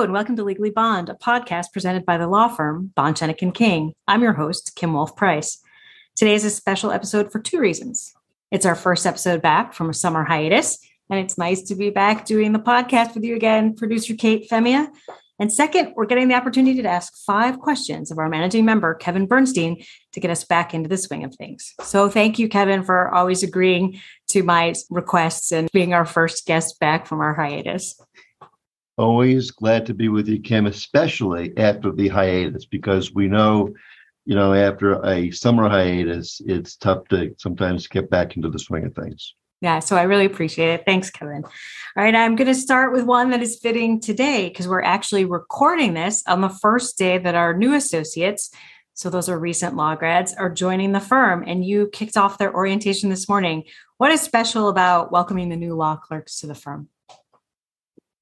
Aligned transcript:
And 0.00 0.14
welcome 0.14 0.34
to 0.36 0.44
Legally 0.44 0.70
Bond, 0.70 1.10
a 1.10 1.14
podcast 1.14 1.74
presented 1.74 2.06
by 2.06 2.16
the 2.16 2.26
law 2.26 2.48
firm 2.48 2.90
Bond 2.96 3.16
Schoeneck 3.16 3.52
King. 3.52 3.92
I'm 4.08 4.22
your 4.22 4.32
host, 4.32 4.72
Kim 4.74 4.94
Wolf 4.94 5.14
Price. 5.14 5.60
Today 6.16 6.34
is 6.34 6.42
a 6.42 6.48
special 6.48 6.90
episode 6.90 7.30
for 7.30 7.38
two 7.38 7.60
reasons. 7.60 8.14
It's 8.50 8.64
our 8.64 8.74
first 8.74 9.04
episode 9.04 9.42
back 9.42 9.74
from 9.74 9.90
a 9.90 9.94
summer 9.94 10.24
hiatus, 10.24 10.78
and 11.10 11.20
it's 11.20 11.36
nice 11.36 11.64
to 11.64 11.74
be 11.74 11.90
back 11.90 12.24
doing 12.24 12.54
the 12.54 12.58
podcast 12.58 13.14
with 13.14 13.24
you 13.24 13.36
again, 13.36 13.74
producer 13.74 14.14
Kate 14.14 14.48
Femia. 14.48 14.88
And 15.38 15.52
second, 15.52 15.94
we're 15.96 16.06
getting 16.06 16.28
the 16.28 16.34
opportunity 16.34 16.80
to 16.80 16.88
ask 16.88 17.14
five 17.26 17.58
questions 17.58 18.10
of 18.10 18.18
our 18.18 18.28
managing 18.30 18.64
member, 18.64 18.94
Kevin 18.94 19.26
Bernstein, 19.26 19.82
to 20.12 20.20
get 20.20 20.30
us 20.30 20.44
back 20.44 20.72
into 20.72 20.88
the 20.88 20.96
swing 20.96 21.24
of 21.24 21.34
things. 21.34 21.74
So 21.80 22.08
thank 22.08 22.38
you, 22.38 22.48
Kevin, 22.48 22.84
for 22.84 23.14
always 23.14 23.42
agreeing 23.42 24.00
to 24.28 24.42
my 24.42 24.74
requests 24.90 25.50
and 25.50 25.70
being 25.72 25.92
our 25.92 26.04
first 26.04 26.46
guest 26.46 26.78
back 26.78 27.06
from 27.06 27.20
our 27.20 27.34
hiatus. 27.34 28.00
Always 29.00 29.50
glad 29.50 29.86
to 29.86 29.94
be 29.94 30.10
with 30.10 30.28
you, 30.28 30.38
Kim, 30.42 30.66
especially 30.66 31.56
after 31.56 31.90
the 31.90 32.08
hiatus, 32.08 32.66
because 32.66 33.14
we 33.14 33.28
know, 33.28 33.72
you 34.26 34.34
know, 34.34 34.52
after 34.52 35.02
a 35.06 35.30
summer 35.30 35.70
hiatus, 35.70 36.42
it's 36.44 36.76
tough 36.76 37.08
to 37.08 37.34
sometimes 37.38 37.86
get 37.86 38.10
back 38.10 38.36
into 38.36 38.50
the 38.50 38.58
swing 38.58 38.84
of 38.84 38.94
things. 38.94 39.34
Yeah, 39.62 39.78
so 39.78 39.96
I 39.96 40.02
really 40.02 40.26
appreciate 40.26 40.74
it. 40.74 40.82
Thanks, 40.84 41.08
Kevin. 41.08 41.44
All 41.44 42.04
right, 42.04 42.14
I'm 42.14 42.36
going 42.36 42.48
to 42.48 42.54
start 42.54 42.92
with 42.92 43.04
one 43.04 43.30
that 43.30 43.40
is 43.40 43.58
fitting 43.58 44.02
today 44.02 44.50
because 44.50 44.68
we're 44.68 44.82
actually 44.82 45.24
recording 45.24 45.94
this 45.94 46.22
on 46.26 46.42
the 46.42 46.50
first 46.50 46.98
day 46.98 47.16
that 47.16 47.34
our 47.34 47.56
new 47.56 47.72
associates, 47.72 48.50
so 48.92 49.08
those 49.08 49.30
are 49.30 49.38
recent 49.38 49.76
law 49.76 49.94
grads, 49.94 50.34
are 50.34 50.50
joining 50.50 50.92
the 50.92 51.00
firm. 51.00 51.42
And 51.46 51.64
you 51.64 51.88
kicked 51.90 52.18
off 52.18 52.36
their 52.36 52.54
orientation 52.54 53.08
this 53.08 53.30
morning. 53.30 53.64
What 53.96 54.12
is 54.12 54.20
special 54.20 54.68
about 54.68 55.10
welcoming 55.10 55.48
the 55.48 55.56
new 55.56 55.74
law 55.74 55.96
clerks 55.96 56.40
to 56.40 56.46
the 56.46 56.54
firm? 56.54 56.90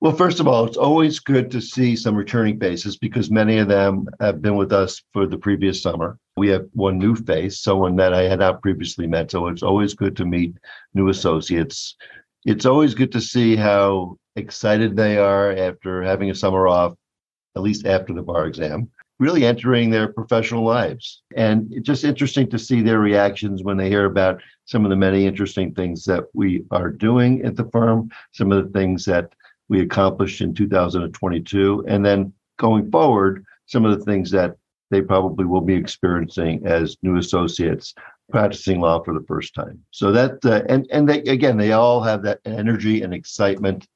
Well, 0.00 0.12
first 0.12 0.38
of 0.38 0.46
all, 0.46 0.64
it's 0.64 0.76
always 0.76 1.18
good 1.18 1.50
to 1.50 1.60
see 1.60 1.96
some 1.96 2.14
returning 2.14 2.60
faces 2.60 2.96
because 2.96 3.32
many 3.32 3.58
of 3.58 3.66
them 3.66 4.06
have 4.20 4.40
been 4.40 4.54
with 4.54 4.72
us 4.72 5.02
for 5.12 5.26
the 5.26 5.38
previous 5.38 5.82
summer. 5.82 6.20
We 6.36 6.48
have 6.50 6.68
one 6.72 6.98
new 6.98 7.16
face, 7.16 7.58
someone 7.58 7.96
that 7.96 8.14
I 8.14 8.22
had 8.22 8.38
not 8.38 8.62
previously 8.62 9.08
met. 9.08 9.32
So 9.32 9.48
it's 9.48 9.64
always 9.64 9.94
good 9.94 10.16
to 10.18 10.24
meet 10.24 10.54
new 10.94 11.08
associates. 11.08 11.96
It's 12.44 12.64
always 12.64 12.94
good 12.94 13.10
to 13.10 13.20
see 13.20 13.56
how 13.56 14.18
excited 14.36 14.94
they 14.94 15.18
are 15.18 15.50
after 15.50 16.04
having 16.04 16.30
a 16.30 16.34
summer 16.34 16.68
off, 16.68 16.94
at 17.56 17.62
least 17.62 17.84
after 17.84 18.14
the 18.14 18.22
bar 18.22 18.46
exam, 18.46 18.88
really 19.18 19.44
entering 19.44 19.90
their 19.90 20.12
professional 20.12 20.62
lives. 20.62 21.22
And 21.34 21.72
it's 21.72 21.88
just 21.88 22.04
interesting 22.04 22.48
to 22.50 22.58
see 22.58 22.82
their 22.82 23.00
reactions 23.00 23.64
when 23.64 23.76
they 23.76 23.88
hear 23.88 24.04
about 24.04 24.40
some 24.64 24.84
of 24.84 24.90
the 24.90 24.96
many 24.96 25.26
interesting 25.26 25.74
things 25.74 26.04
that 26.04 26.24
we 26.34 26.62
are 26.70 26.90
doing 26.90 27.44
at 27.44 27.56
the 27.56 27.68
firm, 27.72 28.10
some 28.30 28.52
of 28.52 28.64
the 28.64 28.78
things 28.78 29.04
that 29.06 29.32
we 29.68 29.80
accomplished 29.80 30.40
in 30.40 30.54
2022. 30.54 31.84
And 31.86 32.04
then 32.04 32.32
going 32.58 32.90
forward, 32.90 33.44
some 33.66 33.84
of 33.84 33.98
the 33.98 34.04
things 34.04 34.30
that 34.30 34.56
they 34.90 35.02
probably 35.02 35.44
will 35.44 35.60
be 35.60 35.74
experiencing 35.74 36.66
as 36.66 36.96
new 37.02 37.18
associates 37.18 37.94
practicing 38.30 38.80
law 38.80 39.02
for 39.02 39.14
the 39.14 39.24
first 39.26 39.54
time. 39.54 39.82
So 39.90 40.12
that 40.12 40.44
uh, 40.44 40.62
and 40.68 40.86
and 40.90 41.08
they 41.08 41.20
again 41.20 41.56
they 41.56 41.72
all 41.72 42.02
have 42.02 42.22
that 42.22 42.40
energy 42.44 43.02
and 43.02 43.12
excitement, 43.14 43.86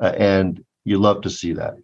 uh, 0.00 0.12
and 0.16 0.64
you 0.84 0.98
love 0.98 1.22
to 1.22 1.30
see 1.30 1.52
that. 1.54 1.74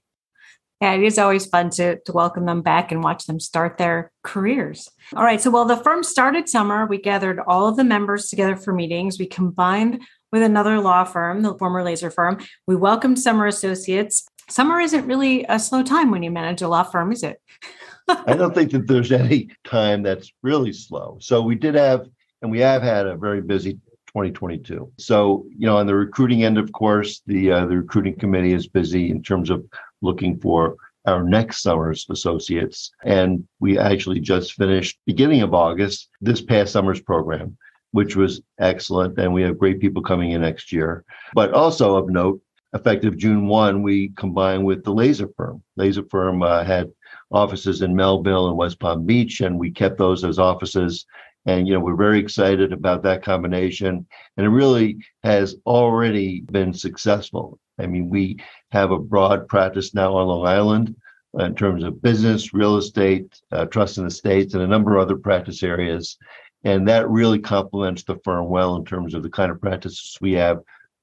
Yeah, 0.80 0.94
it 0.94 1.04
is 1.04 1.16
always 1.16 1.46
fun 1.46 1.70
to, 1.70 2.00
to 2.00 2.12
welcome 2.12 2.44
them 2.44 2.60
back 2.60 2.90
and 2.90 3.04
watch 3.04 3.26
them 3.26 3.38
start 3.38 3.78
their 3.78 4.10
careers. 4.24 4.88
All 5.14 5.22
right. 5.22 5.40
So, 5.40 5.48
while 5.50 5.64
the 5.64 5.76
firm 5.76 6.02
started 6.02 6.48
summer, 6.48 6.86
we 6.86 6.98
gathered 6.98 7.38
all 7.46 7.68
of 7.68 7.76
the 7.76 7.84
members 7.84 8.28
together 8.28 8.56
for 8.56 8.72
meetings. 8.72 9.16
We 9.16 9.26
combined 9.26 10.02
with 10.32 10.42
another 10.42 10.80
law 10.80 11.04
firm, 11.04 11.42
the 11.42 11.56
former 11.58 11.84
Lazer 11.84 12.12
firm. 12.12 12.38
We 12.66 12.74
welcomed 12.74 13.18
summer 13.18 13.46
associates. 13.46 14.26
Summer 14.48 14.80
isn't 14.80 15.06
really 15.06 15.44
a 15.48 15.58
slow 15.58 15.82
time 15.82 16.10
when 16.10 16.22
you 16.22 16.30
manage 16.30 16.62
a 16.62 16.68
law 16.68 16.82
firm, 16.82 17.12
is 17.12 17.22
it? 17.22 17.40
I 18.08 18.34
don't 18.34 18.54
think 18.54 18.72
that 18.72 18.88
there's 18.88 19.12
any 19.12 19.48
time 19.64 20.02
that's 20.02 20.32
really 20.42 20.72
slow. 20.72 21.18
So 21.20 21.42
we 21.42 21.54
did 21.54 21.74
have, 21.74 22.06
and 22.40 22.50
we 22.50 22.60
have 22.60 22.82
had 22.82 23.06
a 23.06 23.16
very 23.16 23.42
busy 23.42 23.74
2022. 24.08 24.90
So 24.98 25.46
you 25.56 25.66
know, 25.66 25.76
on 25.76 25.86
the 25.86 25.94
recruiting 25.94 26.42
end, 26.42 26.58
of 26.58 26.72
course, 26.72 27.22
the 27.26 27.52
uh, 27.52 27.66
the 27.66 27.76
recruiting 27.78 28.18
committee 28.18 28.52
is 28.52 28.66
busy 28.66 29.10
in 29.10 29.22
terms 29.22 29.50
of 29.50 29.64
looking 30.00 30.38
for 30.40 30.76
our 31.06 31.22
next 31.22 31.62
summer's 31.62 32.06
associates, 32.10 32.90
and 33.04 33.46
we 33.60 33.78
actually 33.78 34.20
just 34.20 34.54
finished 34.54 34.98
beginning 35.06 35.42
of 35.42 35.54
August 35.54 36.08
this 36.20 36.42
past 36.42 36.72
summer's 36.72 37.00
program 37.00 37.56
which 37.92 38.16
was 38.16 38.42
excellent. 38.58 39.18
And 39.18 39.32
we 39.32 39.42
have 39.42 39.58
great 39.58 39.80
people 39.80 40.02
coming 40.02 40.32
in 40.32 40.40
next 40.40 40.72
year. 40.72 41.04
But 41.34 41.52
also 41.52 41.96
of 41.96 42.10
note, 42.10 42.40
effective 42.74 43.16
June 43.16 43.46
1, 43.46 43.82
we 43.82 44.08
combined 44.16 44.64
with 44.64 44.82
the 44.84 44.92
Lazer 44.92 45.32
Firm. 45.36 45.62
Lazer 45.78 46.08
Firm 46.10 46.42
uh, 46.42 46.64
had 46.64 46.90
offices 47.30 47.82
in 47.82 47.94
Melville 47.94 48.48
and 48.48 48.56
West 48.56 48.78
Palm 48.78 49.06
Beach, 49.06 49.40
and 49.40 49.58
we 49.58 49.70
kept 49.70 49.98
those 49.98 50.24
as 50.24 50.38
offices. 50.38 51.06
And, 51.44 51.66
you 51.66 51.74
know, 51.74 51.80
we're 51.80 51.96
very 51.96 52.20
excited 52.20 52.72
about 52.72 53.02
that 53.02 53.22
combination. 53.22 54.06
And 54.36 54.46
it 54.46 54.50
really 54.50 54.98
has 55.24 55.56
already 55.66 56.40
been 56.40 56.72
successful. 56.72 57.58
I 57.78 57.86
mean, 57.86 58.08
we 58.08 58.38
have 58.70 58.90
a 58.90 58.98
broad 58.98 59.48
practice 59.48 59.94
now 59.94 60.14
on 60.16 60.28
Long 60.28 60.46
Island 60.46 60.94
in 61.38 61.54
terms 61.54 61.82
of 61.82 62.02
business, 62.02 62.52
real 62.52 62.76
estate, 62.76 63.40
uh, 63.50 63.64
trust 63.66 63.98
and 63.98 64.06
estates, 64.06 64.54
and 64.54 64.62
a 64.62 64.66
number 64.66 64.96
of 64.96 65.02
other 65.02 65.16
practice 65.16 65.62
areas. 65.62 66.18
And 66.64 66.86
that 66.88 67.10
really 67.10 67.38
complements 67.38 68.04
the 68.04 68.16
firm 68.24 68.48
well 68.48 68.76
in 68.76 68.84
terms 68.84 69.14
of 69.14 69.22
the 69.22 69.30
kind 69.30 69.50
of 69.50 69.60
practices 69.60 70.16
we 70.20 70.32
have 70.32 70.60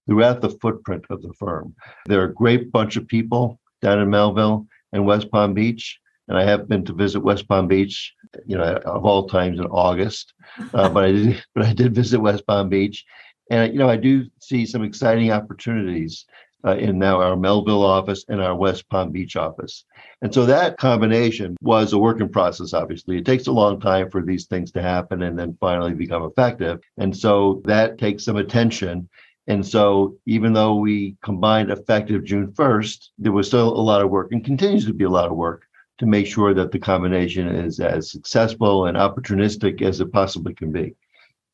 throughout 0.07 0.41
the 0.41 0.49
footprint 0.49 1.05
of 1.09 1.21
the 1.21 1.33
firm. 1.33 1.75
There 2.05 2.21
are 2.21 2.25
a 2.25 2.33
great 2.33 2.71
bunch 2.71 2.95
of 2.95 3.07
people 3.07 3.59
down 3.81 3.99
in 3.99 4.09
Melville 4.09 4.67
and 4.93 5.05
West 5.05 5.31
Palm 5.31 5.53
Beach. 5.53 5.99
And 6.27 6.37
I 6.37 6.43
have 6.43 6.69
been 6.69 6.85
to 6.85 6.93
visit 6.93 7.21
West 7.21 7.47
Palm 7.47 7.67
Beach, 7.67 8.13
you 8.45 8.55
know, 8.55 8.63
of 8.63 9.05
all 9.05 9.27
times 9.27 9.59
in 9.59 9.65
August. 9.65 10.33
Uh, 10.73 10.87
but 10.89 11.03
I 11.03 11.11
did, 11.11 11.43
but 11.55 11.65
I 11.65 11.73
did 11.73 11.95
visit 11.95 12.19
West 12.19 12.45
Palm 12.45 12.69
Beach, 12.69 13.03
and 13.49 13.73
you 13.73 13.79
know, 13.79 13.89
I 13.89 13.95
do 13.95 14.27
see 14.39 14.65
some 14.65 14.83
exciting 14.83 15.31
opportunities 15.31 16.25
uh, 16.65 16.75
in 16.75 16.99
now 16.99 17.21
our 17.21 17.35
Melville 17.35 17.83
office 17.83 18.25
and 18.27 18.41
our 18.41 18.55
West 18.55 18.89
Palm 18.89 19.11
Beach 19.11 19.35
office. 19.35 19.85
And 20.21 20.33
so 20.33 20.45
that 20.45 20.77
combination 20.77 21.55
was 21.61 21.93
a 21.93 21.97
work 21.97 22.19
in 22.19 22.29
process, 22.29 22.73
obviously. 22.73 23.17
It 23.17 23.25
takes 23.25 23.47
a 23.47 23.51
long 23.51 23.79
time 23.79 24.09
for 24.09 24.21
these 24.21 24.45
things 24.45 24.71
to 24.73 24.81
happen 24.81 25.23
and 25.23 25.37
then 25.37 25.57
finally 25.59 25.93
become 25.93 26.23
effective. 26.23 26.79
And 26.97 27.15
so 27.15 27.61
that 27.65 27.97
takes 27.97 28.25
some 28.25 28.37
attention. 28.37 29.07
And 29.47 29.65
so 29.65 30.17
even 30.25 30.53
though 30.53 30.75
we 30.75 31.15
combined 31.23 31.71
effective 31.71 32.23
June 32.23 32.51
1st, 32.51 33.09
there 33.17 33.31
was 33.31 33.47
still 33.47 33.69
a 33.69 33.81
lot 33.81 34.01
of 34.01 34.09
work 34.09 34.31
and 34.31 34.43
continues 34.43 34.85
to 34.85 34.93
be 34.93 35.05
a 35.05 35.09
lot 35.09 35.31
of 35.31 35.37
work 35.37 35.63
to 35.99 36.05
make 36.05 36.27
sure 36.27 36.53
that 36.53 36.71
the 36.71 36.79
combination 36.79 37.47
is 37.47 37.79
as 37.79 38.11
successful 38.11 38.85
and 38.85 38.97
opportunistic 38.97 39.81
as 39.81 39.99
it 39.99 40.11
possibly 40.11 40.53
can 40.53 40.71
be. 40.71 40.95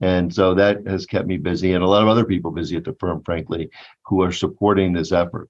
And 0.01 0.33
so 0.33 0.53
that 0.55 0.85
has 0.87 1.05
kept 1.05 1.27
me 1.27 1.37
busy 1.37 1.73
and 1.73 1.83
a 1.83 1.87
lot 1.87 2.03
of 2.03 2.09
other 2.09 2.25
people 2.25 2.51
busy 2.51 2.75
at 2.75 2.83
the 2.83 2.95
firm, 2.99 3.23
frankly, 3.23 3.69
who 4.05 4.21
are 4.21 4.31
supporting 4.31 4.93
this 4.93 5.11
effort. 5.11 5.49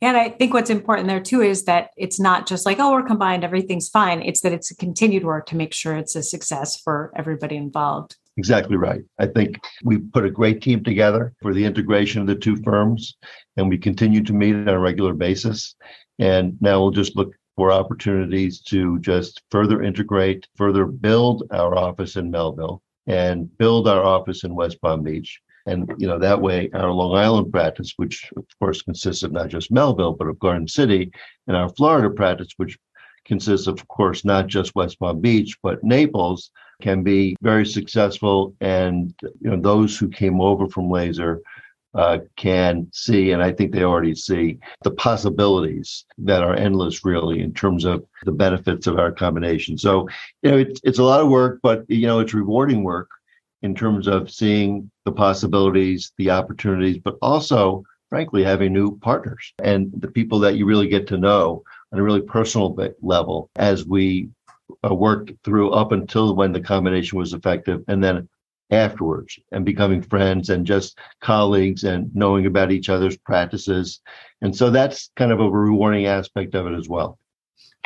And 0.00 0.16
I 0.16 0.30
think 0.30 0.52
what's 0.52 0.68
important 0.68 1.06
there 1.06 1.20
too 1.20 1.42
is 1.42 1.64
that 1.64 1.90
it's 1.96 2.18
not 2.18 2.48
just 2.48 2.66
like, 2.66 2.80
oh, 2.80 2.90
we're 2.90 3.04
combined, 3.04 3.44
everything's 3.44 3.88
fine. 3.88 4.20
It's 4.20 4.40
that 4.40 4.52
it's 4.52 4.72
a 4.72 4.76
continued 4.76 5.24
work 5.24 5.46
to 5.46 5.56
make 5.56 5.72
sure 5.72 5.96
it's 5.96 6.16
a 6.16 6.24
success 6.24 6.76
for 6.76 7.12
everybody 7.16 7.56
involved. 7.56 8.16
Exactly 8.36 8.76
right. 8.76 9.02
I 9.20 9.26
think 9.26 9.60
we 9.84 9.98
put 9.98 10.24
a 10.24 10.30
great 10.30 10.60
team 10.60 10.82
together 10.82 11.34
for 11.40 11.54
the 11.54 11.64
integration 11.64 12.20
of 12.20 12.26
the 12.26 12.34
two 12.34 12.56
firms, 12.56 13.16
and 13.56 13.68
we 13.68 13.78
continue 13.78 14.24
to 14.24 14.32
meet 14.32 14.56
on 14.56 14.68
a 14.68 14.78
regular 14.78 15.14
basis. 15.14 15.76
And 16.18 16.56
now 16.60 16.80
we'll 16.80 16.90
just 16.90 17.14
look 17.14 17.32
for 17.54 17.70
opportunities 17.70 18.60
to 18.62 18.98
just 19.00 19.42
further 19.50 19.82
integrate, 19.82 20.48
further 20.56 20.86
build 20.86 21.44
our 21.52 21.76
office 21.76 22.16
in 22.16 22.30
Melville 22.30 22.82
and 23.06 23.56
build 23.58 23.88
our 23.88 24.02
office 24.02 24.44
in 24.44 24.54
West 24.54 24.80
Palm 24.80 25.02
Beach. 25.02 25.40
And 25.66 25.92
you 25.98 26.08
know 26.08 26.18
that 26.18 26.40
way, 26.40 26.70
our 26.74 26.90
Long 26.90 27.16
Island 27.16 27.52
practice, 27.52 27.92
which 27.96 28.30
of 28.36 28.44
course 28.58 28.82
consists 28.82 29.22
of 29.22 29.32
not 29.32 29.48
just 29.48 29.70
Melville 29.70 30.14
but 30.14 30.26
of 30.26 30.38
Garden 30.38 30.66
City, 30.66 31.10
and 31.46 31.56
our 31.56 31.68
Florida 31.68 32.10
practice, 32.10 32.48
which 32.56 32.78
consists 33.24 33.68
of, 33.68 33.78
of 33.78 33.86
course 33.86 34.24
not 34.24 34.48
just 34.48 34.74
West 34.74 34.98
Palm 34.98 35.20
Beach 35.20 35.56
but 35.62 35.84
Naples, 35.84 36.50
can 36.80 37.04
be 37.04 37.36
very 37.42 37.64
successful. 37.64 38.56
And 38.60 39.14
you 39.40 39.50
know 39.50 39.60
those 39.60 39.96
who 39.96 40.08
came 40.08 40.40
over 40.40 40.66
from 40.68 40.88
Lazer 40.88 41.38
uh, 41.94 42.18
can 42.36 42.88
see, 42.92 43.32
and 43.32 43.42
I 43.42 43.52
think 43.52 43.72
they 43.72 43.84
already 43.84 44.14
see, 44.14 44.58
the 44.82 44.92
possibilities 44.92 46.04
that 46.18 46.42
are 46.42 46.54
endless, 46.54 47.04
really, 47.04 47.40
in 47.40 47.52
terms 47.52 47.84
of 47.84 48.04
the 48.24 48.32
benefits 48.32 48.86
of 48.86 48.98
our 48.98 49.12
combination. 49.12 49.76
So, 49.76 50.08
you 50.42 50.50
know, 50.50 50.58
it's, 50.58 50.80
it's 50.84 50.98
a 50.98 51.04
lot 51.04 51.20
of 51.20 51.28
work, 51.28 51.60
but, 51.62 51.84
you 51.88 52.06
know, 52.06 52.20
it's 52.20 52.34
rewarding 52.34 52.82
work 52.82 53.10
in 53.62 53.74
terms 53.74 54.08
of 54.08 54.30
seeing 54.30 54.90
the 55.04 55.12
possibilities, 55.12 56.12
the 56.18 56.30
opportunities, 56.30 56.98
but 56.98 57.16
also, 57.22 57.84
frankly, 58.08 58.42
having 58.42 58.72
new 58.72 58.98
partners 58.98 59.52
and 59.62 59.92
the 59.98 60.10
people 60.10 60.38
that 60.40 60.56
you 60.56 60.66
really 60.66 60.88
get 60.88 61.06
to 61.08 61.18
know 61.18 61.62
on 61.92 61.98
a 61.98 62.02
really 62.02 62.22
personal 62.22 62.76
level 63.02 63.50
as 63.56 63.86
we 63.86 64.28
uh, 64.88 64.94
work 64.94 65.30
through 65.44 65.70
up 65.70 65.92
until 65.92 66.34
when 66.34 66.52
the 66.52 66.60
combination 66.60 67.18
was 67.18 67.34
effective 67.34 67.84
and 67.88 68.02
then 68.02 68.28
afterwards 68.70 69.38
and 69.50 69.64
becoming 69.64 70.02
friends 70.02 70.48
and 70.50 70.66
just 70.66 70.98
colleagues 71.20 71.84
and 71.84 72.14
knowing 72.14 72.46
about 72.46 72.72
each 72.72 72.88
other's 72.88 73.16
practices. 73.16 74.00
And 74.40 74.56
so 74.56 74.70
that's 74.70 75.10
kind 75.16 75.32
of 75.32 75.40
a 75.40 75.50
rewarding 75.50 76.06
aspect 76.06 76.54
of 76.54 76.66
it 76.66 76.74
as 76.74 76.88
well. 76.88 77.18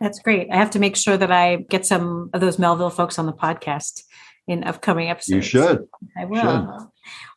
That's 0.00 0.19
great. 0.19 0.49
I 0.50 0.56
have 0.56 0.70
to 0.73 0.78
make 0.78 0.96
sure 0.96 1.17
that 1.17 1.32
I 1.32 1.56
get 1.56 1.87
some 1.87 2.31
of 2.34 2.40
those 2.40 2.58
Melville 2.58 2.90
folks 2.90 3.19
on 3.19 3.26
the 3.26 3.32
podcast 3.32 4.02
in 4.46 4.62
upcoming 4.64 5.08
episodes. 5.11 5.31
You 5.31 5.43
should. 5.43 5.88
I 6.17 6.25
will. 6.26 6.40
Should. 6.40 6.88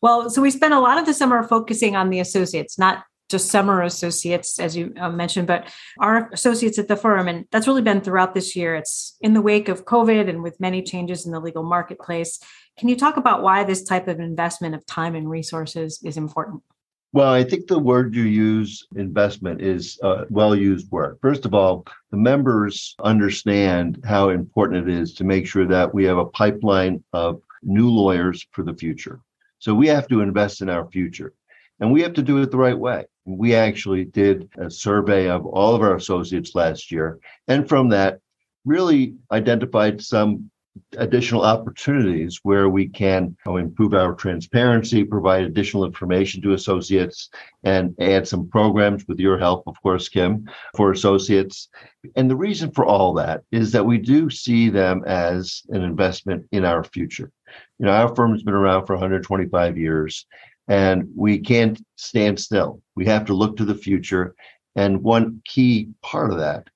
Well, 0.02 0.30
so 0.30 0.42
we 0.42 0.52
spent 0.52 0.74
a 0.74 0.80
lot 0.80 0.98
of 0.98 1.06
the 1.06 1.14
summer 1.14 1.42
focusing 1.44 1.96
on 1.96 2.10
the 2.10 2.20
associates, 2.20 2.78
not 2.78 3.04
just 3.30 3.50
summer 3.50 3.82
associates, 3.84 4.60
as 4.60 4.76
you 4.76 4.94
uh, 5.00 5.10
mentioned, 5.10 5.48
but 5.48 5.72
our 6.00 6.30
associates 6.34 6.80
at 6.80 6.88
the 6.88 6.96
firm. 6.96 7.28
And 7.28 7.46
that's 7.52 7.68
really 7.68 7.82
been 7.82 8.02
throughout 8.02 8.34
this 8.34 8.56
year. 8.56 8.76
It's 8.76 9.16
in 9.22 9.34
the 9.34 9.42
wake 9.42 9.70
of 9.70 9.86
COVID 9.86 10.28
and 10.28 10.44
with 10.44 10.60
many 10.60 10.82
changes 10.82 11.26
in 11.26 11.32
the 11.32 11.40
legal 11.40 11.64
marketplace. 11.64 12.40
Can 12.78 12.90
you 12.90 12.96
talk 12.96 13.18
about 13.18 13.44
why 13.44 13.64
this 13.64 13.84
type 13.84 14.08
of 14.08 14.20
investment 14.20 14.74
of 14.74 14.86
time 14.86 15.16
and 15.16 15.30
resources 15.30 16.00
is 16.04 16.18
important? 16.18 16.64
Well, 17.12 17.34
I 17.34 17.44
think 17.44 17.66
the 17.66 17.80
word 17.80 18.16
you 18.16 18.24
use, 18.24 18.86
investment, 18.96 19.62
is 19.62 20.00
a 20.04 20.26
well 20.30 20.56
used 20.56 20.92
word. 20.92 21.18
First 21.22 21.46
of 21.46 21.56
all, 21.56 21.86
the 22.12 22.18
members 22.18 22.96
understand 23.04 24.00
how 24.06 24.30
important 24.30 24.88
it 24.88 24.94
is 24.96 25.16
to 25.16 25.24
make 25.24 25.48
sure 25.48 25.66
that 25.66 25.92
we 25.92 26.04
have 26.06 26.20
a 26.20 26.26
pipeline 26.26 27.04
of 27.14 27.42
new 27.64 27.90
lawyers 27.90 28.46
for 28.52 28.64
the 28.64 28.76
future. 28.76 29.22
So 29.58 29.74
we 29.74 29.88
have 29.88 30.08
to 30.10 30.22
invest 30.22 30.62
in 30.62 30.70
our 30.70 30.88
future 30.90 31.34
and 31.80 31.92
we 31.92 32.02
have 32.02 32.14
to 32.14 32.22
do 32.22 32.42
it 32.42 32.52
the 32.52 32.58
right 32.58 32.78
way. 32.78 33.06
We 33.26 33.56
actually 33.56 34.06
did 34.06 34.50
a 34.58 34.70
survey 34.70 35.30
of 35.30 35.46
all 35.46 35.76
of 35.76 35.82
our 35.82 35.96
associates 35.96 36.56
last 36.56 36.92
year. 36.92 37.20
And 37.48 37.68
from 37.68 37.90
that, 37.90 38.20
really 38.66 39.16
identified 39.32 40.02
some 40.02 40.50
additional 40.98 41.44
opportunities 41.44 42.40
where 42.44 42.70
we 42.70 42.88
can 42.88 43.36
improve 43.46 43.94
our 43.94 44.14
transparency, 44.14 45.04
provide 45.04 45.44
additional 45.44 45.84
information 45.84 46.42
to 46.42 46.54
associates, 46.54 47.30
and 47.64 47.94
add 48.00 48.28
some 48.28 48.48
programs 48.48 49.06
with 49.08 49.20
your 49.20 49.38
help, 49.38 49.64
of 49.68 49.82
course, 49.82 50.08
Kim, 50.08 50.46
for 50.76 50.92
associates. 50.92 51.70
And 52.16 52.30
the 52.30 52.36
reason 52.36 52.72
for 52.72 52.86
all 52.86 53.14
that 53.16 53.42
is 53.52 53.72
that 53.74 53.86
we 53.86 53.98
do 53.98 54.30
see 54.30 54.70
them 54.70 55.04
as 55.06 55.64
an 55.70 55.82
investment 55.82 56.46
in 56.52 56.64
our 56.66 56.84
future. 56.84 57.32
You 57.80 57.88
know, 57.88 57.92
our 57.92 58.16
firm's 58.16 58.44
been 58.44 58.54
around 58.54 58.86
for 58.86 58.94
125 58.94 59.78
years, 59.78 60.26
and 60.70 61.10
we 61.16 61.40
can't 61.40 61.84
stand 61.98 62.40
still. 62.40 62.82
We 62.96 63.06
have 63.08 63.26
to 63.26 63.34
look 63.34 63.58
to 63.58 63.66
the 63.66 63.76
future. 63.76 64.36
And 64.76 65.04
one 65.04 65.42
key 65.44 65.90
part 66.02 66.32
of 66.32 66.38
that 66.38 66.70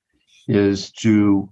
is 0.48 0.92
to 1.04 1.50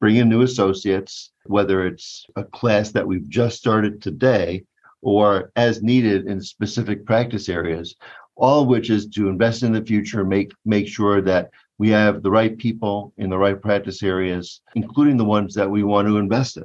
bring 0.00 0.16
in 0.16 0.28
new 0.28 0.42
associates, 0.42 1.30
whether 1.44 1.86
it's 1.86 2.26
a 2.34 2.42
class 2.42 2.90
that 2.92 3.06
we've 3.06 3.28
just 3.28 3.58
started 3.58 4.02
today 4.02 4.64
or 5.02 5.52
as 5.54 5.82
needed 5.82 6.26
in 6.26 6.40
specific 6.40 7.04
practice 7.04 7.48
areas, 7.48 7.94
all 8.36 8.62
of 8.62 8.68
which 8.68 8.88
is 8.88 9.06
to 9.08 9.28
invest 9.28 9.62
in 9.62 9.72
the 9.72 9.84
future, 9.84 10.24
make 10.24 10.52
make 10.64 10.88
sure 10.88 11.20
that 11.20 11.50
we 11.78 11.90
have 11.90 12.22
the 12.22 12.30
right 12.30 12.56
people 12.56 13.12
in 13.18 13.28
the 13.28 13.38
right 13.38 13.60
practice 13.60 14.02
areas, 14.02 14.62
including 14.74 15.16
the 15.16 15.24
ones 15.24 15.54
that 15.54 15.70
we 15.70 15.82
want 15.82 16.08
to 16.08 16.16
invest 16.16 16.56
in. 16.56 16.64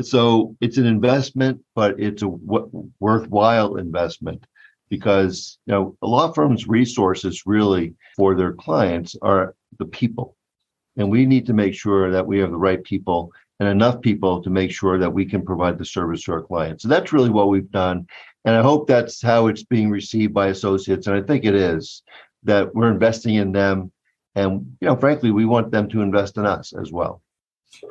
So 0.00 0.56
it's 0.60 0.78
an 0.78 0.86
investment, 0.86 1.60
but 1.74 1.98
it's 1.98 2.22
a 2.22 2.26
w- 2.26 2.90
worthwhile 3.00 3.76
investment 3.76 4.44
because 4.90 5.58
you 5.66 5.72
know 5.72 5.96
a 6.02 6.06
law 6.06 6.32
firm's 6.32 6.68
resources 6.68 7.42
really 7.46 7.94
for 8.16 8.34
their 8.34 8.52
clients 8.52 9.16
are 9.22 9.54
the 9.78 9.86
people, 9.86 10.36
and 10.96 11.10
we 11.10 11.26
need 11.26 11.46
to 11.46 11.52
make 11.52 11.74
sure 11.74 12.10
that 12.10 12.26
we 12.26 12.38
have 12.38 12.50
the 12.50 12.56
right 12.56 12.82
people 12.84 13.32
and 13.60 13.68
enough 13.68 14.00
people 14.00 14.40
to 14.42 14.50
make 14.50 14.70
sure 14.70 14.98
that 14.98 15.12
we 15.12 15.24
can 15.24 15.44
provide 15.44 15.78
the 15.78 15.84
service 15.84 16.22
to 16.22 16.32
our 16.32 16.42
clients. 16.42 16.84
So 16.84 16.88
that's 16.88 17.12
really 17.12 17.30
what 17.30 17.48
we've 17.48 17.70
done, 17.70 18.06
and 18.44 18.54
I 18.54 18.62
hope 18.62 18.86
that's 18.86 19.20
how 19.20 19.48
it's 19.48 19.64
being 19.64 19.90
received 19.90 20.32
by 20.34 20.48
associates, 20.48 21.06
and 21.06 21.16
I 21.16 21.22
think 21.22 21.44
it 21.44 21.54
is 21.54 22.02
that 22.44 22.74
we're 22.74 22.92
investing 22.92 23.34
in 23.34 23.52
them, 23.52 23.90
and 24.34 24.76
you 24.80 24.86
know, 24.86 24.96
frankly, 24.96 25.32
we 25.32 25.44
want 25.44 25.72
them 25.72 25.88
to 25.88 26.02
invest 26.02 26.36
in 26.36 26.46
us 26.46 26.72
as 26.72 26.92
well. 26.92 27.22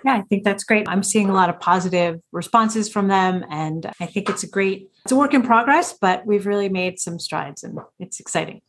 Yeah, 0.04 0.16
I 0.16 0.22
think 0.24 0.44
that's 0.44 0.63
great. 0.63 0.88
I'm 0.89 1.04
seeing 1.04 1.30
a 1.30 1.34
lot 1.34 1.50
of 1.50 1.60
positive 1.60 2.19
responses 2.31 2.89
from 2.89 3.07
them. 3.07 3.45
And 3.50 3.86
I 4.00 4.06
think 4.06 4.30
it's 4.30 4.44
a 4.44 4.50
great, 4.50 4.89
it's 5.04 5.12
a 5.12 5.16
work 5.16 5.34
in 5.34 5.44
progress, 5.44 5.94
but 6.00 6.25
we've 6.25 6.45
really 6.45 6.69
made 6.69 7.00
some 7.00 7.19
strides 7.19 7.63
and 7.63 7.80
it's 8.00 8.19
exciting. 8.19 8.62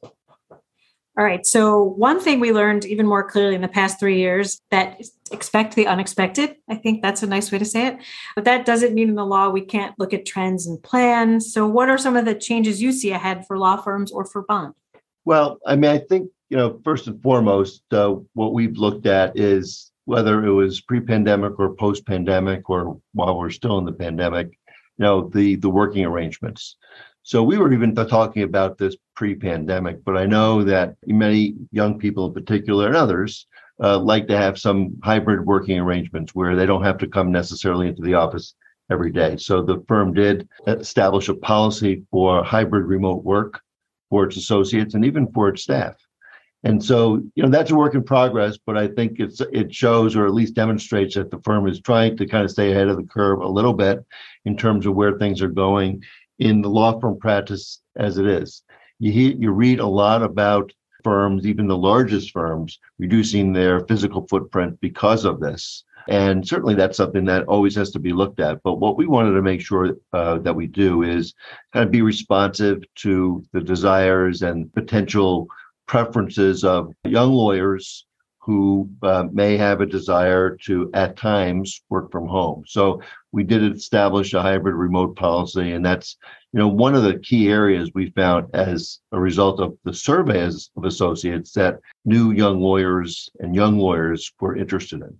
All 1.18 1.24
right. 1.24 1.44
So, 1.44 1.82
one 1.82 2.20
thing 2.20 2.38
we 2.38 2.52
learned 2.52 2.84
even 2.84 3.04
more 3.04 3.28
clearly 3.28 3.56
in 3.56 3.60
the 3.60 3.66
past 3.66 3.98
three 3.98 4.18
years 4.18 4.60
that 4.70 5.02
expect 5.32 5.74
the 5.74 5.88
unexpected. 5.88 6.54
I 6.70 6.76
think 6.76 7.02
that's 7.02 7.24
a 7.24 7.26
nice 7.26 7.50
way 7.50 7.58
to 7.58 7.64
say 7.64 7.88
it. 7.88 7.96
But 8.36 8.44
that 8.44 8.64
doesn't 8.64 8.94
mean 8.94 9.08
in 9.08 9.14
the 9.16 9.26
law 9.26 9.50
we 9.50 9.62
can't 9.62 9.98
look 9.98 10.14
at 10.14 10.24
trends 10.24 10.64
and 10.68 10.80
plans. 10.80 11.52
So, 11.52 11.66
what 11.66 11.88
are 11.88 11.98
some 11.98 12.16
of 12.16 12.24
the 12.24 12.36
changes 12.36 12.80
you 12.80 12.92
see 12.92 13.10
ahead 13.10 13.46
for 13.48 13.58
law 13.58 13.76
firms 13.76 14.12
or 14.12 14.26
for 14.26 14.42
bond? 14.42 14.74
Well, 15.24 15.58
I 15.66 15.74
mean, 15.74 15.90
I 15.90 15.98
think, 15.98 16.30
you 16.50 16.56
know, 16.56 16.80
first 16.84 17.08
and 17.08 17.20
foremost, 17.20 17.82
uh, 17.92 18.14
what 18.34 18.54
we've 18.54 18.78
looked 18.78 19.06
at 19.06 19.36
is 19.36 19.90
whether 20.08 20.42
it 20.42 20.50
was 20.50 20.80
pre-pandemic 20.80 21.58
or 21.58 21.74
post-pandemic 21.74 22.70
or 22.70 22.98
while 23.12 23.38
we're 23.38 23.50
still 23.50 23.76
in 23.76 23.84
the 23.84 23.92
pandemic, 23.92 24.46
you 24.96 25.04
know, 25.04 25.28
the 25.28 25.56
the 25.56 25.68
working 25.68 26.02
arrangements. 26.06 26.76
So 27.24 27.42
we 27.42 27.58
were 27.58 27.74
even 27.74 27.94
talking 27.94 28.42
about 28.42 28.78
this 28.78 28.96
pre-pandemic, 29.16 30.02
but 30.06 30.16
I 30.16 30.24
know 30.24 30.64
that 30.64 30.96
many 31.06 31.56
young 31.72 31.98
people 31.98 32.24
in 32.26 32.32
particular 32.32 32.86
and 32.86 32.96
others 32.96 33.46
uh, 33.82 33.98
like 33.98 34.26
to 34.28 34.36
have 34.38 34.58
some 34.58 34.96
hybrid 35.04 35.44
working 35.44 35.78
arrangements 35.78 36.34
where 36.34 36.56
they 36.56 36.64
don't 36.64 36.84
have 36.84 36.96
to 36.98 37.06
come 37.06 37.30
necessarily 37.30 37.88
into 37.88 38.00
the 38.00 38.14
office 38.14 38.54
every 38.90 39.12
day. 39.12 39.36
So 39.36 39.60
the 39.60 39.84
firm 39.86 40.14
did 40.14 40.48
establish 40.66 41.28
a 41.28 41.34
policy 41.34 42.02
for 42.10 42.42
hybrid 42.42 42.86
remote 42.86 43.24
work 43.24 43.60
for 44.08 44.24
its 44.24 44.38
associates 44.38 44.94
and 44.94 45.04
even 45.04 45.30
for 45.34 45.50
its 45.50 45.64
staff. 45.64 45.96
And 46.64 46.84
so, 46.84 47.22
you 47.34 47.42
know, 47.42 47.48
that's 47.48 47.70
a 47.70 47.76
work 47.76 47.94
in 47.94 48.02
progress, 48.02 48.58
but 48.64 48.76
I 48.76 48.88
think 48.88 49.20
it's 49.20 49.40
it 49.52 49.72
shows 49.72 50.16
or 50.16 50.26
at 50.26 50.34
least 50.34 50.54
demonstrates 50.54 51.14
that 51.14 51.30
the 51.30 51.40
firm 51.40 51.68
is 51.68 51.80
trying 51.80 52.16
to 52.16 52.26
kind 52.26 52.44
of 52.44 52.50
stay 52.50 52.72
ahead 52.72 52.88
of 52.88 52.96
the 52.96 53.04
curve 53.04 53.40
a 53.40 53.48
little 53.48 53.74
bit 53.74 54.04
in 54.44 54.56
terms 54.56 54.84
of 54.84 54.94
where 54.94 55.16
things 55.16 55.40
are 55.40 55.48
going 55.48 56.02
in 56.38 56.60
the 56.60 56.68
law 56.68 56.98
firm 56.98 57.18
practice 57.18 57.80
as 57.96 58.18
it 58.18 58.26
is. 58.26 58.62
You 58.98 59.12
hear, 59.12 59.34
you 59.38 59.50
read 59.52 59.78
a 59.78 59.86
lot 59.86 60.22
about 60.22 60.72
firms, 61.04 61.46
even 61.46 61.68
the 61.68 61.76
largest 61.76 62.32
firms, 62.32 62.80
reducing 62.98 63.52
their 63.52 63.86
physical 63.86 64.26
footprint 64.26 64.80
because 64.80 65.24
of 65.24 65.38
this. 65.38 65.84
And 66.08 66.46
certainly 66.46 66.74
that's 66.74 66.96
something 66.96 67.26
that 67.26 67.44
always 67.44 67.76
has 67.76 67.90
to 67.90 67.98
be 67.98 68.12
looked 68.12 68.40
at. 68.40 68.62
But 68.62 68.76
what 68.76 68.96
we 68.96 69.06
wanted 69.06 69.32
to 69.32 69.42
make 69.42 69.60
sure 69.60 69.94
uh, 70.12 70.38
that 70.38 70.56
we 70.56 70.66
do 70.66 71.02
is 71.02 71.34
kind 71.72 71.84
of 71.84 71.92
be 71.92 72.02
responsive 72.02 72.82
to 72.96 73.44
the 73.52 73.60
desires 73.60 74.42
and 74.42 74.72
potential 74.72 75.48
preferences 75.88 76.62
of 76.62 76.92
young 77.04 77.32
lawyers 77.32 78.06
who 78.48 78.88
uh, 79.02 79.24
may 79.30 79.58
have 79.58 79.80
a 79.80 79.86
desire 79.86 80.56
to 80.56 80.90
at 80.94 81.16
times 81.16 81.82
work 81.90 82.10
from 82.10 82.26
home. 82.26 82.64
So 82.66 83.02
we 83.32 83.44
did 83.44 83.62
establish 83.76 84.32
a 84.32 84.40
hybrid 84.40 84.74
remote 84.74 85.16
policy, 85.16 85.72
and 85.72 85.84
that's 85.84 86.16
you 86.52 86.58
know 86.58 86.68
one 86.68 86.94
of 86.94 87.02
the 87.02 87.18
key 87.18 87.48
areas 87.48 87.90
we 87.94 88.10
found 88.12 88.46
as 88.54 89.00
a 89.12 89.20
result 89.20 89.60
of 89.60 89.76
the 89.84 89.92
surveys 89.92 90.70
of 90.78 90.84
associates 90.84 91.52
that 91.52 91.80
new 92.06 92.30
young 92.30 92.60
lawyers 92.60 93.28
and 93.40 93.54
young 93.54 93.78
lawyers 93.78 94.32
were 94.40 94.56
interested 94.56 95.02
in. 95.02 95.18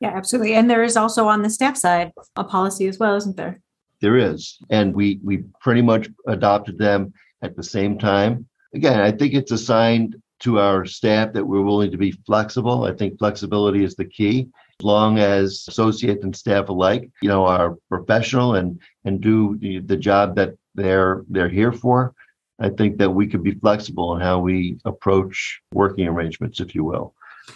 Yeah, 0.00 0.12
absolutely. 0.14 0.54
And 0.54 0.68
there 0.68 0.84
is 0.84 0.96
also 0.96 1.26
on 1.28 1.40
the 1.40 1.48
staff 1.48 1.78
side 1.78 2.12
a 2.36 2.44
policy 2.44 2.86
as 2.86 2.98
well, 2.98 3.16
isn't 3.16 3.38
there? 3.38 3.60
There 4.02 4.18
is, 4.18 4.58
and 4.68 4.94
we 4.94 5.20
we 5.24 5.44
pretty 5.62 5.80
much 5.80 6.10
adopted 6.26 6.76
them 6.76 7.14
at 7.40 7.56
the 7.56 7.62
same 7.62 7.98
time 7.98 8.46
again, 8.74 9.00
I 9.00 9.12
think 9.12 9.34
it's 9.34 9.52
a 9.52 9.58
sign 9.58 10.14
to 10.40 10.58
our 10.58 10.84
staff 10.84 11.32
that 11.32 11.46
we're 11.46 11.62
willing 11.62 11.90
to 11.90 11.96
be 11.96 12.12
flexible. 12.12 12.84
I 12.84 12.92
think 12.92 13.18
flexibility 13.18 13.84
is 13.84 13.94
the 13.94 14.04
key. 14.04 14.48
As 14.80 14.84
long 14.84 15.18
as 15.18 15.64
associates 15.68 16.22
and 16.22 16.36
staff 16.36 16.68
alike, 16.68 17.10
you 17.22 17.28
know, 17.28 17.46
are 17.46 17.76
professional 17.88 18.54
and 18.54 18.78
and 19.04 19.20
do 19.20 19.56
the, 19.58 19.78
the 19.80 19.96
job 19.96 20.36
that 20.36 20.54
they're 20.74 21.24
they're 21.30 21.48
here 21.48 21.72
for, 21.72 22.14
I 22.58 22.68
think 22.68 22.98
that 22.98 23.10
we 23.10 23.26
could 23.26 23.42
be 23.42 23.54
flexible 23.54 24.14
in 24.14 24.20
how 24.20 24.38
we 24.40 24.78
approach 24.84 25.60
working 25.72 26.06
arrangements, 26.06 26.60
if 26.60 26.74
you 26.74 26.84
will. 26.84 27.14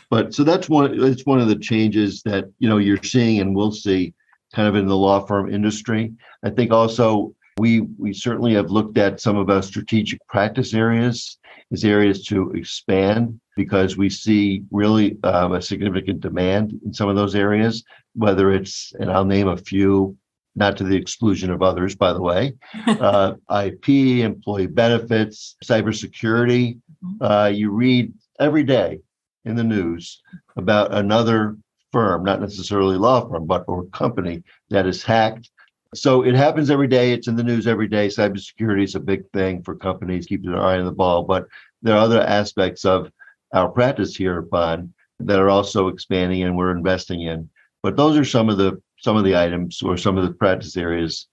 But 0.09 0.35
so 0.35 0.45
that's 0.45 0.69
one 0.69 1.03
it's 1.05 1.27
one 1.27 1.41
of 1.41 1.49
the 1.49 1.59
changes 1.59 2.23
that 2.23 2.47
you 2.59 2.69
know 2.69 2.79
you're 2.79 3.03
seeing 3.03 3.41
and 3.41 3.51
we 3.51 3.57
will 3.57 3.73
see 3.73 4.15
kind 4.55 4.69
of 4.69 4.77
in 4.77 4.87
the 4.87 4.97
law 4.97 5.21
firm 5.21 5.53
industry. 5.53 6.13
I 6.43 6.51
think 6.51 6.73
also 6.73 7.35
we 7.59 7.81
we 7.99 8.13
certainly 8.13 8.55
have 8.55 8.71
looked 8.71 8.99
at 8.99 9.21
some 9.21 9.37
of 9.37 9.51
our 9.51 9.63
strategic 9.63 10.27
practice 10.29 10.75
areas 10.75 11.39
as 11.73 11.85
areas 11.85 12.25
to 12.27 12.51
expand 12.53 13.39
because 13.57 13.97
we 13.97 14.09
see 14.11 14.63
really 14.71 15.19
um, 15.25 15.53
a 15.53 15.63
significant 15.63 16.21
demand 16.21 16.79
in 16.85 16.93
some 16.93 17.09
of 17.09 17.17
those 17.17 17.35
areas. 17.35 17.85
Whether 18.15 18.53
it's 18.53 18.93
and 18.99 19.11
I'll 19.11 19.25
name 19.25 19.49
a 19.49 19.57
few, 19.57 20.17
not 20.57 20.77
to 20.79 20.85
the 20.85 20.97
exclusion 20.97 21.51
of 21.51 21.63
others, 21.63 21.95
by 21.95 22.13
the 22.13 22.23
way, 22.23 22.55
uh, 22.87 23.35
IP, 23.65 23.89
employee 24.25 24.67
benefits, 24.67 25.57
cybersecurity. 25.65 26.79
Mm-hmm. 27.05 27.25
Uh, 27.25 27.49
you 27.49 27.71
read 27.71 28.13
every 28.39 28.65
day 28.65 29.01
in 29.45 29.57
the 29.57 29.65
news 29.65 30.21
about 30.57 30.93
another 30.93 31.57
firm, 31.93 32.25
not 32.25 32.41
necessarily 32.41 32.97
law 32.97 33.29
firm, 33.29 33.47
but 33.47 33.65
or 33.67 33.85
company 33.87 34.43
that 34.71 34.87
is 34.87 35.03
hacked 35.03 35.51
So 35.95 36.23
it 36.23 36.35
happens 36.35 36.71
every 36.71 36.87
day. 36.87 37.13
It's 37.13 37.27
in 37.27 37.37
the 37.37 37.43
news 37.43 37.67
every 37.67 37.89
day. 37.89 38.09
Cybersecurity 38.09 38.85
is 38.85 38.95
a 38.95 39.01
big 39.01 39.29
thing 39.33 39.63
for 39.63 39.75
companies 39.75 40.27
keeping 40.27 40.53
their 40.53 40.63
eye 40.63 40.79
on 40.79 40.85
the 40.85 40.93
ball. 40.93 41.25
But 41.25 41.49
there 41.83 41.95
are 41.95 42.05
other 42.05 42.21
aspects 42.21 42.85
of 42.85 43.11
our 43.53 43.69
practice 43.69 44.15
here 44.15 44.39
at 44.39 44.51
Bond 44.51 44.93
that 45.19 45.41
are 45.41 45.51
also 45.51 45.89
expanding 45.89 46.43
and 46.43 46.57
we're 46.57 46.77
investing 46.77 47.23
in. 47.23 47.51
But 47.83 47.97
those 47.97 48.17
are 48.17 48.25
some 48.25 48.49
of 48.49 48.59
the 48.59 48.81
some 48.99 49.17
of 49.17 49.25
the 49.25 49.37
items 49.37 49.83
or 49.83 49.97
some 49.97 50.19
of 50.19 50.25
the 50.25 50.35
practice 50.35 50.77
areas 50.77 51.27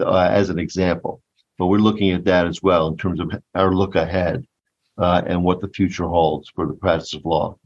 uh, 0.00 0.28
as 0.30 0.48
an 0.48 0.58
example. 0.58 1.20
But 1.58 1.66
we're 1.66 1.78
looking 1.78 2.12
at 2.12 2.24
that 2.24 2.46
as 2.46 2.62
well 2.62 2.88
in 2.88 2.96
terms 2.96 3.20
of 3.20 3.30
our 3.54 3.74
look 3.74 3.96
ahead 3.96 4.46
uh, 4.96 5.22
and 5.26 5.44
what 5.44 5.60
the 5.60 5.68
future 5.68 6.06
holds 6.06 6.48
for 6.48 6.66
the 6.66 6.72
practice 6.72 7.12
of 7.12 7.24
law. 7.24 7.58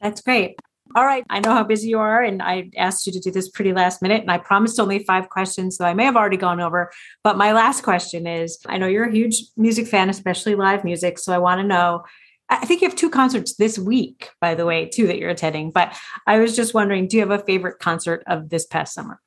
That's 0.00 0.22
great. 0.22 0.58
All 0.96 1.04
right. 1.04 1.24
I 1.28 1.40
know 1.40 1.52
how 1.52 1.62
busy 1.62 1.90
you 1.90 1.98
are, 1.98 2.22
and 2.22 2.42
I 2.42 2.70
asked 2.74 3.06
you 3.06 3.12
to 3.12 3.20
do 3.20 3.30
this 3.30 3.50
pretty 3.50 3.74
last 3.74 4.00
minute, 4.00 4.22
and 4.22 4.30
I 4.30 4.38
promised 4.38 4.80
only 4.80 5.00
five 5.00 5.28
questions, 5.28 5.76
so 5.76 5.84
I 5.84 5.92
may 5.92 6.06
have 6.06 6.16
already 6.16 6.38
gone 6.38 6.58
over. 6.58 6.90
But 7.22 7.36
my 7.36 7.52
last 7.52 7.82
question 7.82 8.26
is 8.26 8.58
I 8.64 8.78
know 8.78 8.86
you're 8.86 9.04
a 9.04 9.12
huge 9.12 9.42
music 9.58 9.88
fan, 9.88 10.08
especially 10.08 10.54
live 10.54 10.84
music. 10.84 11.18
So 11.18 11.34
I 11.34 11.38
want 11.38 11.60
to 11.60 11.66
know 11.66 12.02
I 12.48 12.64
think 12.64 12.80
you 12.80 12.88
have 12.88 12.96
two 12.96 13.10
concerts 13.10 13.56
this 13.56 13.78
week, 13.78 14.30
by 14.40 14.54
the 14.54 14.64
way, 14.64 14.86
too, 14.86 15.06
that 15.08 15.18
you're 15.18 15.28
attending. 15.28 15.70
But 15.70 15.94
I 16.26 16.38
was 16.38 16.56
just 16.56 16.72
wondering 16.72 17.08
do 17.08 17.18
you 17.18 17.28
have 17.28 17.30
a 17.30 17.44
favorite 17.44 17.78
concert 17.78 18.22
of 18.26 18.48
this 18.48 18.64
past 18.64 18.94
summer? 18.94 19.20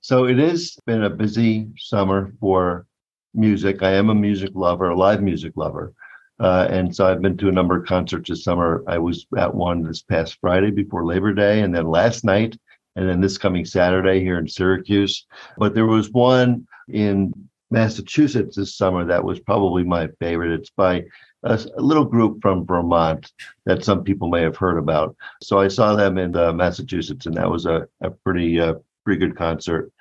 So 0.00 0.24
it 0.24 0.38
has 0.38 0.76
been 0.86 1.02
a 1.02 1.10
busy 1.10 1.66
summer 1.78 2.32
for 2.38 2.86
music. 3.34 3.82
I 3.82 3.94
am 3.94 4.08
a 4.08 4.14
music 4.14 4.50
lover, 4.54 4.90
a 4.90 4.96
live 4.96 5.20
music 5.20 5.54
lover. 5.56 5.92
Uh, 6.40 6.66
and 6.70 6.94
so 6.94 7.06
I've 7.06 7.22
been 7.22 7.36
to 7.38 7.48
a 7.48 7.52
number 7.52 7.76
of 7.76 7.86
concerts 7.86 8.30
this 8.30 8.44
summer. 8.44 8.84
I 8.86 8.98
was 8.98 9.26
at 9.36 9.54
one 9.54 9.82
this 9.82 10.02
past 10.02 10.38
Friday 10.40 10.70
before 10.70 11.04
Labor 11.04 11.32
Day, 11.32 11.62
and 11.62 11.74
then 11.74 11.86
last 11.86 12.24
night, 12.24 12.56
and 12.96 13.08
then 13.08 13.20
this 13.20 13.38
coming 13.38 13.64
Saturday 13.64 14.20
here 14.20 14.38
in 14.38 14.48
Syracuse. 14.48 15.26
But 15.56 15.74
there 15.74 15.86
was 15.86 16.10
one 16.10 16.66
in 16.88 17.32
Massachusetts 17.70 18.56
this 18.56 18.76
summer 18.76 19.04
that 19.04 19.24
was 19.24 19.40
probably 19.40 19.84
my 19.84 20.08
favorite. 20.20 20.52
It's 20.52 20.70
by 20.70 21.04
a, 21.42 21.60
a 21.76 21.82
little 21.82 22.04
group 22.04 22.40
from 22.40 22.66
Vermont 22.66 23.32
that 23.66 23.84
some 23.84 24.04
people 24.04 24.28
may 24.28 24.42
have 24.42 24.56
heard 24.56 24.78
about. 24.78 25.16
So 25.42 25.58
I 25.58 25.68
saw 25.68 25.94
them 25.94 26.18
in 26.18 26.34
uh, 26.36 26.52
Massachusetts, 26.52 27.26
and 27.26 27.36
that 27.36 27.50
was 27.50 27.66
a, 27.66 27.86
a 28.00 28.10
pretty 28.10 28.60
uh, 28.60 28.74
pretty 29.04 29.20
good 29.20 29.36
concert. 29.36 29.92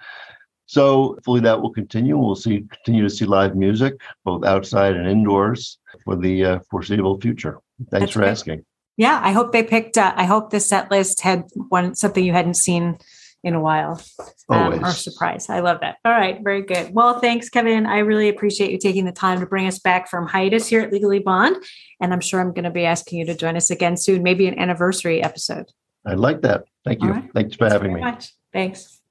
So 0.67 1.13
hopefully 1.13 1.39
that 1.41 1.61
will 1.61 1.71
continue. 1.71 2.17
We'll 2.17 2.35
see 2.35 2.65
continue 2.69 3.03
to 3.03 3.09
see 3.09 3.25
live 3.25 3.55
music 3.55 3.95
both 4.23 4.45
outside 4.45 4.95
and 4.95 5.07
indoors 5.07 5.79
for 6.03 6.15
the 6.15 6.45
uh, 6.45 6.59
foreseeable 6.69 7.19
future. 7.19 7.59
Thanks 7.89 7.91
That's 7.91 8.11
for 8.11 8.19
great. 8.19 8.29
asking. 8.29 8.65
Yeah, 8.97 9.19
I 9.23 9.31
hope 9.31 9.51
they 9.51 9.63
picked. 9.63 9.97
Uh, 9.97 10.13
I 10.15 10.25
hope 10.25 10.49
the 10.49 10.59
set 10.59 10.91
list 10.91 11.21
had 11.21 11.45
one 11.69 11.95
something 11.95 12.23
you 12.23 12.33
hadn't 12.33 12.55
seen 12.55 12.97
in 13.43 13.53
a 13.53 13.59
while. 13.59 14.01
Um, 14.49 14.83
or 14.83 14.91
surprise. 14.91 15.49
I 15.49 15.59
love 15.59 15.79
that. 15.81 15.97
All 16.03 16.11
right, 16.11 16.41
very 16.43 16.63
good. 16.63 16.93
Well, 16.93 17.19
thanks, 17.19 17.49
Kevin. 17.49 17.85
I 17.85 17.99
really 17.99 18.27
appreciate 18.27 18.71
you 18.71 18.77
taking 18.77 19.05
the 19.05 19.11
time 19.11 19.39
to 19.39 19.45
bring 19.45 19.67
us 19.67 19.79
back 19.79 20.09
from 20.09 20.27
hiatus 20.27 20.67
here 20.67 20.81
at 20.81 20.91
Legally 20.91 21.19
Bond, 21.19 21.55
and 22.01 22.11
I'm 22.11 22.19
sure 22.19 22.41
I'm 22.41 22.53
going 22.53 22.63
to 22.63 22.71
be 22.71 22.85
asking 22.85 23.19
you 23.19 23.25
to 23.25 23.35
join 23.35 23.55
us 23.55 23.69
again 23.69 23.95
soon, 23.95 24.23
maybe 24.23 24.47
an 24.47 24.57
anniversary 24.57 25.21
episode. 25.21 25.71
I 26.05 26.13
like 26.13 26.41
that. 26.41 26.63
Thank 26.83 27.03
you. 27.03 27.11
Right. 27.11 27.29
Thanks 27.33 27.55
for 27.55 27.69
Thanks 27.69 27.73
having 27.73 27.93
me. 27.93 28.01
Much. 28.01 28.33
Thanks. 28.51 29.01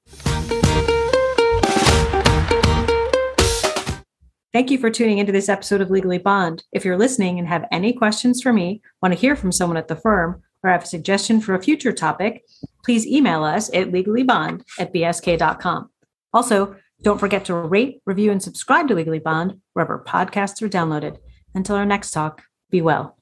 Thank 4.56 4.70
you 4.70 4.78
for 4.78 4.88
tuning 4.88 5.18
into 5.18 5.32
this 5.32 5.50
episode 5.50 5.82
of 5.82 5.90
Legally 5.90 6.16
Bond. 6.16 6.64
If 6.72 6.82
you're 6.82 6.96
listening 6.96 7.38
and 7.38 7.46
have 7.46 7.66
any 7.70 7.92
questions 7.92 8.40
for 8.40 8.54
me, 8.54 8.80
want 9.02 9.12
to 9.12 9.20
hear 9.20 9.36
from 9.36 9.52
someone 9.52 9.76
at 9.76 9.88
the 9.88 9.96
firm, 9.96 10.40
or 10.62 10.70
have 10.70 10.84
a 10.84 10.86
suggestion 10.86 11.42
for 11.42 11.54
a 11.54 11.62
future 11.62 11.92
topic, 11.92 12.42
please 12.82 13.06
email 13.06 13.44
us 13.44 13.68
at 13.74 13.92
legallybond 13.92 14.62
at 14.78 14.94
bsk.com. 14.94 15.90
Also, 16.32 16.74
don't 17.02 17.20
forget 17.20 17.44
to 17.44 17.54
rate, 17.54 18.00
review, 18.06 18.32
and 18.32 18.42
subscribe 18.42 18.88
to 18.88 18.94
Legally 18.94 19.18
Bond 19.18 19.60
wherever 19.74 20.02
podcasts 20.08 20.62
are 20.62 20.70
downloaded. 20.70 21.18
Until 21.54 21.76
our 21.76 21.84
next 21.84 22.12
talk, 22.12 22.42
be 22.70 22.80
well. 22.80 23.15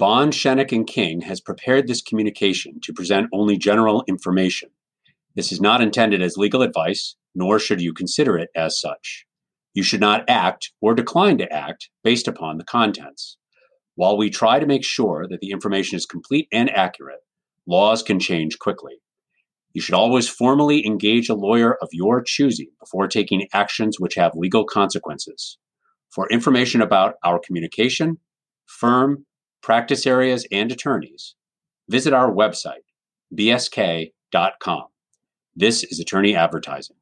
Bond, 0.00 0.32
Schoeneck, 0.32 0.72
and 0.72 0.86
King 0.86 1.20
has 1.20 1.42
prepared 1.42 1.86
this 1.86 2.00
communication 2.00 2.80
to 2.84 2.92
present 2.94 3.28
only 3.34 3.58
general 3.58 4.02
information. 4.08 4.70
This 5.36 5.52
is 5.52 5.60
not 5.60 5.82
intended 5.82 6.22
as 6.22 6.38
legal 6.38 6.62
advice, 6.62 7.16
nor 7.34 7.58
should 7.58 7.82
you 7.82 7.92
consider 7.92 8.38
it 8.38 8.48
as 8.56 8.80
such. 8.80 9.26
You 9.74 9.82
should 9.82 10.00
not 10.00 10.24
act 10.26 10.72
or 10.80 10.94
decline 10.94 11.36
to 11.36 11.52
act 11.52 11.90
based 12.02 12.26
upon 12.26 12.56
the 12.56 12.64
contents. 12.64 13.36
While 13.94 14.16
we 14.16 14.30
try 14.30 14.58
to 14.58 14.64
make 14.64 14.86
sure 14.86 15.26
that 15.28 15.40
the 15.40 15.50
information 15.50 15.96
is 15.96 16.06
complete 16.06 16.48
and 16.50 16.70
accurate, 16.70 17.20
laws 17.66 18.02
can 18.02 18.18
change 18.18 18.58
quickly. 18.58 19.02
You 19.74 19.82
should 19.82 19.94
always 19.94 20.30
formally 20.30 20.86
engage 20.86 21.28
a 21.28 21.34
lawyer 21.34 21.76
of 21.82 21.90
your 21.92 22.22
choosing 22.22 22.68
before 22.80 23.06
taking 23.06 23.48
actions 23.52 24.00
which 24.00 24.14
have 24.14 24.32
legal 24.34 24.64
consequences. 24.64 25.58
For 26.08 26.26
information 26.30 26.80
about 26.80 27.16
our 27.22 27.38
communication, 27.38 28.16
firm, 28.64 29.26
practice 29.62 30.06
areas, 30.06 30.46
and 30.50 30.70
attorneys, 30.72 31.34
visit 31.88 32.12
our 32.12 32.30
website, 32.30 32.84
bsk.com. 33.36 34.84
This 35.54 35.84
is 35.84 36.00
attorney 36.00 36.34
advertising. 36.34 36.96